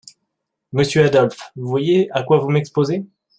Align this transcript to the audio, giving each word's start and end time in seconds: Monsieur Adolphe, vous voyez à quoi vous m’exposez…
Monsieur 0.73 1.05
Adolphe, 1.05 1.51
vous 1.55 1.69
voyez 1.69 2.09
à 2.11 2.23
quoi 2.23 2.39
vous 2.39 2.49
m’exposez… 2.49 3.05